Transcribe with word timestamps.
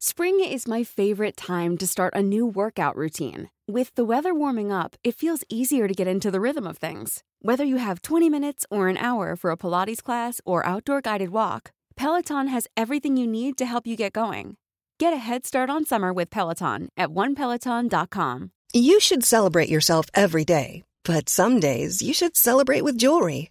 Spring 0.00 0.38
is 0.38 0.68
my 0.68 0.84
favorite 0.84 1.36
time 1.36 1.76
to 1.76 1.84
start 1.84 2.14
a 2.14 2.22
new 2.22 2.46
workout 2.46 2.94
routine. 2.94 3.50
With 3.66 3.92
the 3.96 4.04
weather 4.04 4.32
warming 4.32 4.70
up, 4.70 4.94
it 5.02 5.16
feels 5.16 5.42
easier 5.48 5.88
to 5.88 5.94
get 5.94 6.06
into 6.06 6.30
the 6.30 6.40
rhythm 6.40 6.68
of 6.68 6.78
things. 6.78 7.24
Whether 7.42 7.64
you 7.64 7.78
have 7.78 8.02
20 8.02 8.30
minutes 8.30 8.64
or 8.70 8.86
an 8.86 8.96
hour 8.96 9.34
for 9.34 9.50
a 9.50 9.56
Pilates 9.56 10.00
class 10.00 10.40
or 10.44 10.64
outdoor 10.64 11.00
guided 11.00 11.30
walk, 11.30 11.72
Peloton 11.96 12.46
has 12.46 12.68
everything 12.76 13.16
you 13.16 13.26
need 13.26 13.58
to 13.58 13.66
help 13.66 13.88
you 13.88 13.96
get 13.96 14.12
going. 14.12 14.56
Get 15.00 15.12
a 15.12 15.16
head 15.16 15.44
start 15.44 15.68
on 15.68 15.84
summer 15.84 16.12
with 16.12 16.30
Peloton 16.30 16.90
at 16.96 17.08
onepeloton.com. 17.08 18.52
You 18.72 19.00
should 19.00 19.24
celebrate 19.24 19.68
yourself 19.68 20.06
every 20.14 20.44
day, 20.44 20.84
but 21.04 21.28
some 21.28 21.58
days 21.58 22.02
you 22.02 22.14
should 22.14 22.36
celebrate 22.36 22.84
with 22.84 22.98
jewelry. 22.98 23.50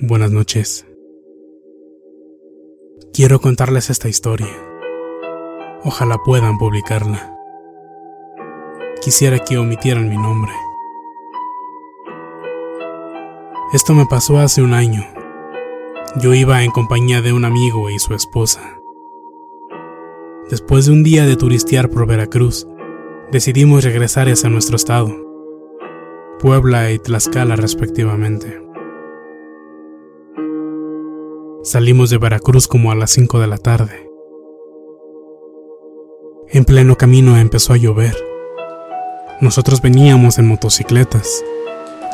buenas 0.00 0.30
noches. 0.30 0.86
Quiero 3.12 3.40
contarles 3.40 3.90
esta 3.90 4.08
historia. 4.08 4.48
Ojalá 5.84 6.18
puedan 6.24 6.58
publicarla. 6.58 7.34
Quisiera 9.02 9.38
que 9.38 9.58
omitieran 9.58 10.08
mi 10.08 10.16
nombre. 10.16 10.52
Esto 13.72 13.94
me 13.94 14.06
pasó 14.06 14.38
hace 14.38 14.62
un 14.62 14.74
año. 14.74 15.04
Yo 16.20 16.34
iba 16.34 16.62
en 16.62 16.70
compañía 16.70 17.22
de 17.22 17.32
un 17.32 17.44
amigo 17.44 17.90
y 17.90 17.98
su 17.98 18.14
esposa. 18.14 18.78
Después 20.50 20.86
de 20.86 20.92
un 20.92 21.02
día 21.02 21.26
de 21.26 21.36
turistear 21.36 21.90
por 21.90 22.06
Veracruz, 22.06 22.66
decidimos 23.32 23.84
regresar 23.84 24.28
hacia 24.28 24.48
nuestro 24.48 24.76
estado, 24.76 25.14
Puebla 26.38 26.92
y 26.92 26.98
Tlaxcala 26.98 27.56
respectivamente. 27.56 28.65
Salimos 31.66 32.10
de 32.10 32.18
Veracruz 32.18 32.68
como 32.68 32.92
a 32.92 32.94
las 32.94 33.10
5 33.10 33.40
de 33.40 33.48
la 33.48 33.58
tarde. 33.58 34.08
En 36.48 36.64
pleno 36.64 36.96
camino 36.96 37.36
empezó 37.36 37.72
a 37.72 37.76
llover. 37.76 38.16
Nosotros 39.40 39.82
veníamos 39.82 40.38
en 40.38 40.46
motocicletas, 40.46 41.42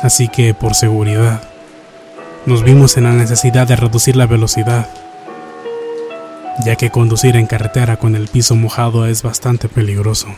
así 0.01 0.27
que 0.27 0.55
por 0.55 0.73
seguridad 0.73 1.47
nos 2.47 2.63
vimos 2.63 2.97
en 2.97 3.03
la 3.03 3.13
necesidad 3.13 3.67
de 3.67 3.75
reducir 3.75 4.15
la 4.15 4.25
velocidad, 4.25 4.89
ya 6.65 6.75
que 6.75 6.89
conducir 6.89 7.35
en 7.35 7.45
carretera 7.45 7.97
con 7.97 8.15
el 8.15 8.29
piso 8.29 8.55
mojado 8.55 9.05
es 9.05 9.21
bastante 9.21 9.69
peligroso. 9.69 10.29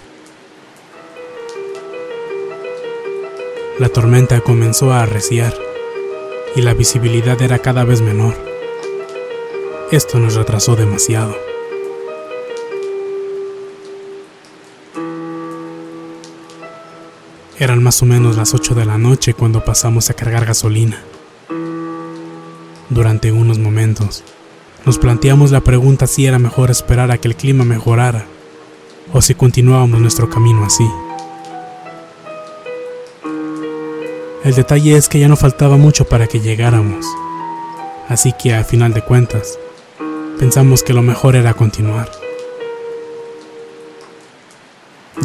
La 3.80 3.88
tormenta 3.88 4.42
comenzó 4.42 4.92
a 4.92 5.04
arreciar 5.04 5.54
y 6.58 6.62
la 6.64 6.74
visibilidad 6.74 7.42
era 7.42 7.60
cada 7.60 7.86
vez 7.86 8.02
menor. 8.02 8.55
Esto 9.92 10.18
nos 10.18 10.34
retrasó 10.34 10.76
demasiado. 10.76 11.36
Eran 17.60 17.84
más 17.84 18.02
o 18.02 18.08
menos 18.08 18.36
las 18.36 18.56
8 18.56 18.74
de 18.74 18.86
la 18.86 18.98
noche 18.98 19.36
cuando 19.36 19.64
pasamos 19.64 20.10
a 20.10 20.16
cargar 20.16 20.44
gasolina. 20.44 21.04
Durante 22.90 23.32
unos 23.32 23.60
momentos, 23.60 24.24
nos 24.88 24.98
planteamos 24.98 25.52
la 25.52 25.62
pregunta 25.62 26.08
si 26.08 26.26
era 26.26 26.40
mejor 26.40 26.72
esperar 26.72 27.12
a 27.12 27.20
que 27.20 27.28
el 27.28 27.36
clima 27.36 27.64
mejorara 27.64 28.26
o 29.14 29.22
si 29.22 29.36
continuábamos 29.36 30.00
nuestro 30.02 30.32
camino 30.32 30.66
así. 30.66 30.88
El 34.44 34.56
detalle 34.56 34.98
es 34.98 35.10
que 35.10 35.20
ya 35.20 35.28
no 35.28 35.36
faltaba 35.36 35.78
mucho 35.78 36.06
para 36.06 36.26
que 36.26 36.40
llegáramos, 36.40 37.06
así 38.10 38.34
que 38.34 38.56
a 38.56 38.64
final 38.64 38.94
de 38.94 39.04
cuentas, 39.04 39.60
pensamos 40.40 40.84
que 40.84 40.94
lo 40.94 41.02
mejor 41.02 41.36
era 41.36 41.54
continuar. 41.54 42.12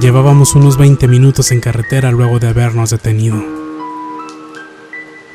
Llevábamos 0.00 0.54
unos 0.54 0.78
20 0.78 1.08
minutos 1.08 1.50
en 1.50 1.60
carretera 1.60 2.10
luego 2.12 2.38
de 2.38 2.48
habernos 2.48 2.90
detenido, 2.90 3.42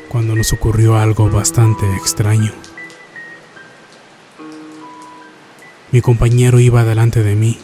cuando 0.10 0.36
nos 0.36 0.54
ocurrió 0.54 0.96
algo 0.96 1.30
bastante 1.30 1.86
extraño. 1.98 2.54
Mi 5.92 6.02
compañero 6.02 6.60
iba 6.60 6.84
delante 6.84 7.22
de 7.22 7.36
mí. 7.36 7.58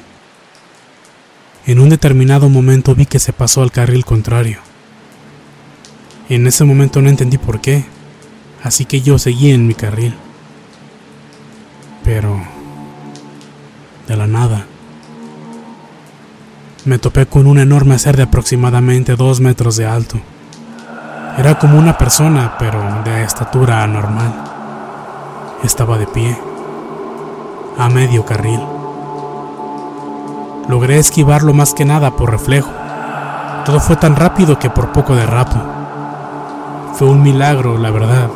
En 1.66 1.80
un 1.80 1.90
determinado 1.90 2.50
momento 2.50 2.94
vi 2.94 3.06
que 3.06 3.20
se 3.20 3.34
pasó 3.34 3.62
al 3.62 3.72
carril 3.72 4.06
contrario. 4.06 4.60
En 6.30 6.46
ese 6.48 6.66
momento 6.66 7.02
no 7.02 7.10
entendí 7.10 7.38
por 7.38 7.62
qué, 7.62 7.86
así 8.64 8.86
que 8.86 9.02
yo 9.02 9.18
seguí 9.18 9.52
en 9.52 9.68
mi 9.68 9.74
carril. 9.74 10.14
Pero... 12.04 12.42
De 14.08 14.16
la 14.18 14.28
nada. 14.28 14.66
Me 16.84 16.98
topé 16.98 17.28
con 17.28 17.46
un 17.46 17.60
enorme 17.60 18.00
ser 18.00 18.18
de 18.18 18.24
aproximadamente 18.24 19.16
dos 19.16 19.40
metros 19.40 19.78
de 19.78 19.86
alto. 19.86 20.18
Era 21.38 21.60
como 21.60 21.78
una 21.78 21.98
persona, 21.98 22.56
pero 22.58 22.82
de 23.06 23.24
estatura 23.24 23.84
anormal. 23.84 24.34
Estaba 25.64 25.98
de 25.98 26.08
pie, 26.08 26.38
a 27.78 27.88
medio 27.88 28.26
carril. 28.26 28.60
Logré 30.68 30.98
esquivarlo 30.98 31.54
más 31.54 31.74
que 31.74 31.86
nada 31.86 32.16
por 32.16 32.32
reflejo. 32.32 32.72
Todo 33.66 33.80
fue 33.80 33.96
tan 33.96 34.16
rápido 34.16 34.58
que 34.58 34.70
por 34.70 34.92
poco 34.92 35.16
derrapo. 35.16 35.58
Fue 36.96 37.08
un 37.08 37.22
milagro, 37.22 37.78
la 37.78 37.92
verdad, 37.92 38.30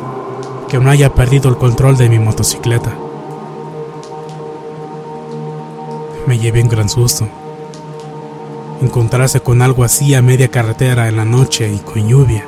que 0.68 0.78
no 0.78 0.90
haya 0.90 1.12
perdido 1.14 1.50
el 1.50 1.56
control 1.56 1.96
de 1.96 2.08
mi 2.08 2.18
motocicleta. 2.18 2.92
Me 6.26 6.38
llevé 6.38 6.60
un 6.60 6.68
gran 6.68 6.88
susto. 6.88 7.28
Encontrarse 8.82 9.40
con 9.40 9.62
algo 9.62 9.84
así 9.84 10.14
a 10.14 10.22
media 10.22 10.48
carretera 10.48 11.08
en 11.08 11.16
la 11.16 11.24
noche 11.24 11.72
y 11.72 11.78
con 11.78 12.08
lluvia, 12.08 12.44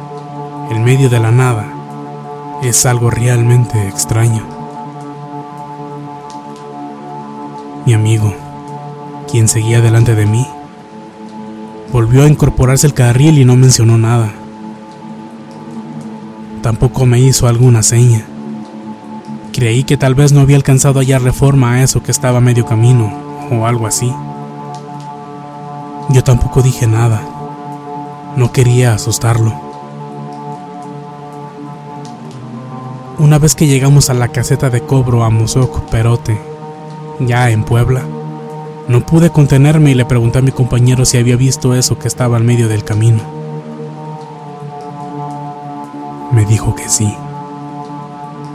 en 0.71 0.83
medio 0.83 1.09
de 1.09 1.21
la 1.21 1.31
nada, 1.31 1.73
es 2.63 2.87
algo 2.87 3.09
realmente 3.09 3.87
extraño. 3.87 4.45
Mi 7.87 7.95
amigo, 7.95 8.35
quien 9.31 9.47
seguía 9.47 9.81
delante 9.81 10.17
de 10.17 10.27
mí, 10.27 10.45
volvió 11.93 12.25
a 12.25 12.29
incorporarse 12.29 12.87
al 12.89 12.95
carril 12.95 13.39
y 13.39 13.45
no 13.45 13.55
mencionó 13.55 13.97
nada. 13.97 14.33
Tampoco 16.63 17.07
me 17.07 17.21
hizo 17.21 17.47
alguna 17.47 17.85
seña. 17.85 18.27
Creí 19.53 19.85
que 19.85 19.97
tal 19.97 20.17
vez 20.17 20.33
no 20.33 20.41
había 20.41 20.57
alcanzado 20.57 20.99
a 20.99 21.03
hallar 21.03 21.23
reforma 21.23 21.75
a 21.75 21.83
eso 21.85 22.03
que 22.03 22.11
estaba 22.11 22.39
a 22.39 22.43
medio 22.43 22.67
camino, 22.67 23.28
o 23.51 23.67
algo 23.67 23.87
así. 23.87 24.13
Yo 26.11 26.25
tampoco 26.25 26.63
dije 26.63 26.87
nada. 26.87 27.23
No 28.37 28.53
quería 28.53 28.95
asustarlo. 28.95 29.53
Una 33.19 33.39
vez 33.39 33.55
que 33.55 33.67
llegamos 33.67 34.11
a 34.11 34.15
la 34.15 34.29
caseta 34.29 34.71
de 34.71 34.81
cobro 34.81 35.25
a 35.25 35.31
Mozoc 35.31 35.81
Perote, 35.91 36.41
ya 37.19 37.51
en 37.51 37.65
Puebla, 37.65 38.03
no 38.87 39.05
pude 39.05 39.31
contenerme 39.31 39.91
y 39.91 39.95
le 39.95 40.05
pregunté 40.05 40.39
a 40.39 40.43
mi 40.43 40.53
compañero 40.53 41.05
si 41.05 41.19
había 41.19 41.37
visto 41.37 41.75
eso 41.75 41.99
que 41.99 42.09
estaba 42.09 42.37
al 42.37 42.45
medio 42.45 42.69
del 42.69 42.85
camino. 42.85 43.21
Me 46.33 46.45
dijo 46.45 46.75
que 46.75 46.89
sí, 46.89 47.13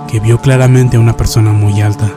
que 0.08 0.20
vio 0.22 0.40
claramente 0.40 0.98
a 0.98 1.02
una 1.02 1.18
persona 1.18 1.52
muy 1.52 1.82
alta. 1.82 2.10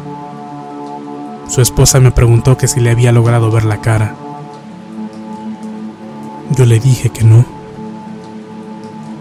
Su 1.49 1.61
esposa 1.61 2.01
me 2.01 2.11
preguntó 2.11 2.57
que 2.57 2.69
si 2.69 2.81
le 2.81 2.91
había 2.91 3.13
logrado 3.13 3.51
ver 3.51 3.65
la 3.65 3.81
cara. 3.81 4.15
Yo 6.57 6.67
le 6.67 6.81
dije 6.81 7.11
que 7.11 7.25
no. 7.25 7.45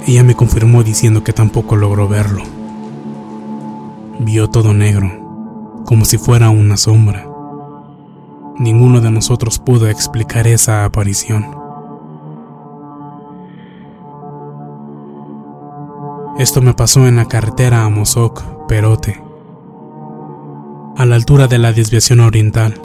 Ella 0.07 0.23
me 0.23 0.35
confirmó 0.35 0.83
diciendo 0.83 1.23
que 1.23 1.33
tampoco 1.33 1.75
logró 1.75 2.07
verlo. 2.07 2.43
Vio 4.19 4.49
todo 4.49 4.73
negro, 4.73 5.83
como 5.85 6.05
si 6.05 6.17
fuera 6.17 6.49
una 6.49 6.77
sombra. 6.77 7.27
Ninguno 8.57 9.01
de 9.01 9.11
nosotros 9.11 9.59
pudo 9.59 9.87
explicar 9.87 10.47
esa 10.47 10.85
aparición. 10.85 11.45
Esto 16.37 16.61
me 16.61 16.73
pasó 16.73 17.07
en 17.07 17.15
la 17.15 17.25
carretera 17.25 17.83
a 17.83 17.89
Mozoc, 17.89 18.43
Perote, 18.67 19.24
a 20.97 21.05
la 21.05 21.15
altura 21.15 21.47
de 21.47 21.57
la 21.57 21.73
desviación 21.73 22.21
oriental. 22.21 22.81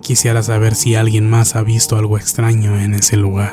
Quisiera 0.00 0.42
saber 0.42 0.74
si 0.74 0.94
alguien 0.94 1.28
más 1.28 1.56
ha 1.56 1.62
visto 1.62 1.96
algo 1.96 2.16
extraño 2.16 2.78
en 2.78 2.94
ese 2.94 3.16
lugar. 3.18 3.52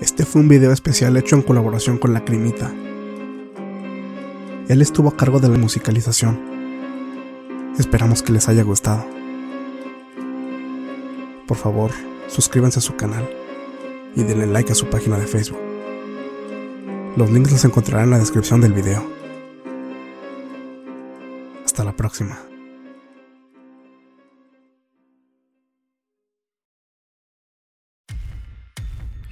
Este 0.00 0.24
fue 0.24 0.42
un 0.42 0.48
video 0.48 0.72
especial 0.72 1.16
hecho 1.16 1.36
en 1.36 1.42
colaboración 1.42 1.98
con 1.98 2.12
La 2.12 2.24
Crimita. 2.24 2.72
Él 4.68 4.82
estuvo 4.82 5.08
a 5.08 5.16
cargo 5.16 5.38
de 5.38 5.48
la 5.48 5.58
musicalización. 5.58 6.61
Esperamos 7.78 8.22
que 8.22 8.32
les 8.32 8.48
haya 8.48 8.62
gustado. 8.62 9.04
Por 11.46 11.56
favor, 11.56 11.90
suscríbanse 12.28 12.78
a 12.78 12.82
su 12.82 12.96
canal 12.96 13.28
y 14.14 14.22
denle 14.22 14.46
like 14.46 14.72
a 14.72 14.74
su 14.74 14.86
página 14.90 15.18
de 15.18 15.26
Facebook. 15.26 15.60
Los 17.16 17.30
links 17.30 17.52
los 17.52 17.64
encontrarán 17.64 18.04
en 18.04 18.10
la 18.10 18.18
descripción 18.18 18.60
del 18.60 18.72
video. 18.72 19.02
Hasta 21.64 21.84
la 21.84 21.96
próxima. 21.96 22.38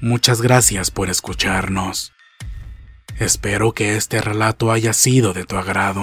Muchas 0.01 0.41
gracias 0.41 0.91
por 0.91 1.11
escucharnos. 1.11 2.13
Espero 3.19 3.73
que 3.73 3.97
este 3.97 4.23
relato 4.23 4.73
haya 4.73 4.95
sido 4.95 5.35
de 5.35 5.45
tu 5.45 5.57
agrado. 5.57 6.03